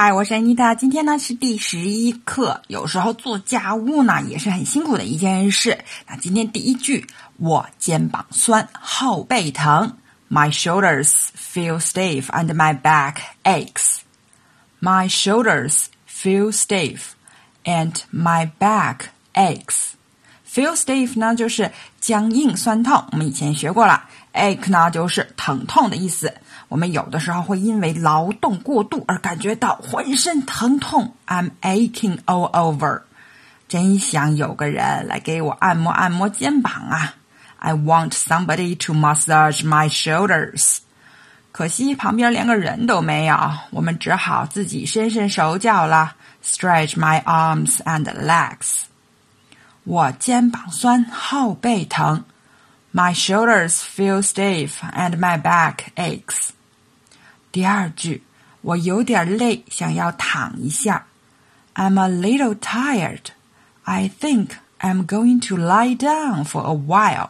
[0.00, 0.76] 嗨，我是安妮塔。
[0.76, 2.62] 今天呢是第十一课。
[2.68, 5.76] 有时候做家务呢也是很辛苦的一件事。
[6.06, 7.04] 那今天第一句，
[7.36, 9.96] 我肩膀酸，后背疼。
[10.30, 14.02] My shoulders feel stiff and my back aches.
[14.80, 17.14] My shoulders feel stiff
[17.64, 19.94] and my back aches.
[20.48, 24.04] Feel stiff 呢就是僵硬酸痛，我们以前学过了。
[24.38, 26.32] Ache 呢就是疼痛的意思。
[26.68, 33.02] 我们有的时候会因为劳动过度而感觉到浑身疼痛，I'm aching all over。
[33.66, 37.14] 真想有个人来给我按摩按摩肩膀啊
[37.58, 40.78] ！I want somebody to massage my shoulders。
[41.52, 43.36] 可惜旁边连个人都没有，
[43.70, 48.82] 我们只好自己伸伸手脚了，stretch my arms and legs。
[49.84, 52.24] 我肩膀酸，后背疼。
[52.91, 56.49] My shoulders feel stiff and my back aches.
[57.51, 58.23] 第二句，
[58.61, 61.05] 我有点累，想要躺一下。
[61.75, 63.31] I'm a little tired.
[63.83, 67.29] I think I'm going to lie down for a while.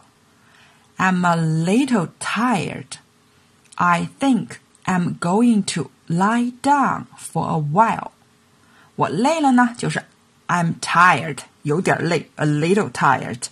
[0.98, 2.98] I'm a little tired.
[3.76, 8.10] I think I'm going to lie down for a while.
[8.96, 10.04] 我累了呢，就是
[10.46, 13.44] I'm tired，有点累，a little tired。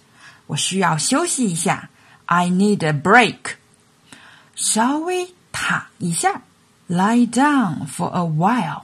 [0.49, 1.89] 我需要休息一下
[2.27, 3.57] ，I need a break，
[4.55, 6.43] 稍微躺一下。
[6.89, 8.83] Lie down for a while。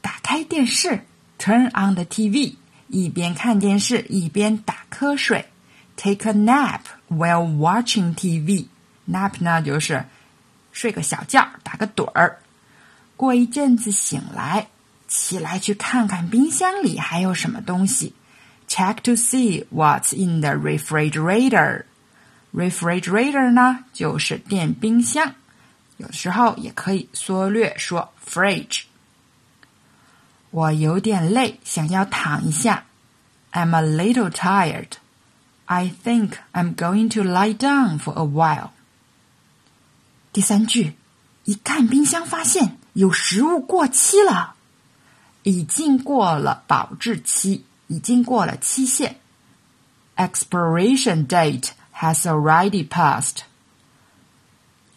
[0.00, 1.04] 打开电视，
[1.38, 2.56] Turn on the TV，
[2.88, 5.46] 一边看电视一边打瞌睡。
[5.96, 10.04] Take a nap while watching TV。Nap 呢就是
[10.72, 12.40] 睡个小觉，打个盹儿。
[13.16, 14.66] 过一阵子醒来，
[15.06, 18.14] 起来去看看冰箱里还有什么东西。
[18.68, 21.84] Check to see what's in the refrigerator。
[22.57, 25.35] Refrigerator 呢就是电冰箱。
[25.97, 28.85] 有的时候也可以缩略说 fridge。
[30.49, 32.85] 我有点累，想要躺一下。
[33.51, 34.93] I'm a little tired.
[35.65, 38.69] I think I'm going to lie down for a while.
[40.33, 40.95] 第三句，
[41.43, 44.55] 一看冰箱发现有食物过期了，
[45.43, 49.19] 已经过了保质期，已经过了期限。
[50.15, 51.69] Expiration date
[52.01, 53.43] has already passed.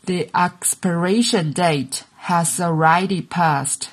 [0.06, 3.88] The expiration date has already passed.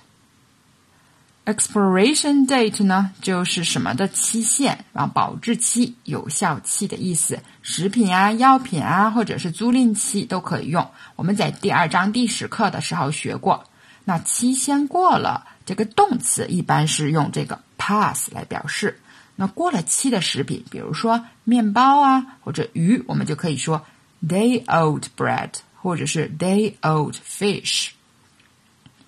[1.46, 7.40] Expiration date 呢，就是什么的期限啊，保质期、有效期的意思。
[7.62, 10.90] 食品啊、药品啊，或者是租赁期都可以用。
[11.16, 13.64] 我们在第二章第十课的时候学过。
[14.04, 19.00] 那期限过了，这个动词一般是用这个 pass 来表示。
[19.37, 23.85] 那过了期的食品，比如说面包啊或者鱼，我们就可以说
[24.27, 25.51] day old bread。
[25.83, 27.89] 或者是 day old fish，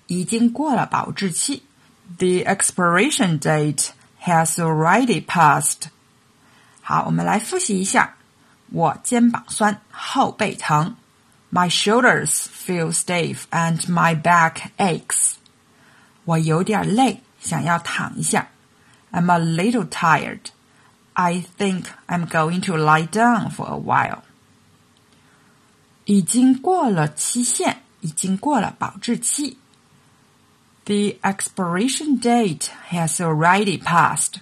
[0.09, 1.62] 已经过了保质期。
[2.19, 3.91] The expiration date
[4.25, 5.83] has already passed。
[6.83, 8.17] 好，我们来复习一下。
[8.72, 10.97] 我肩膀酸，后背疼。
[11.53, 15.34] My shoulders feel stiff and my back aches。
[16.25, 18.49] 我有点累，想要躺一下。
[19.12, 20.50] I'm a little tired.
[21.15, 24.22] I think I'm going to lie down for a while.
[26.06, 29.56] 已经过了期限，已经过了保质期。
[30.84, 34.41] The expiration date has already passed.